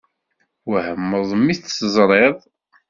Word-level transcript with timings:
Twehmeḍ 0.61 1.29
mi 1.37 1.53
tt-teẓṛiḍ? 1.55 2.37